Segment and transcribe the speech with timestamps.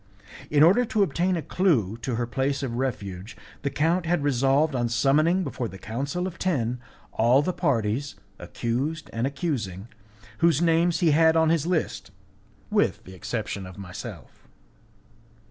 [0.49, 4.73] In order to obtain a clue to her place of refuge, the count had resolved
[4.73, 6.79] on summoning before the Council of Ten
[7.13, 9.89] all the parties, accused and accusing,
[10.39, 12.09] whose names he had on his list,
[12.71, 14.47] with the exception of myself.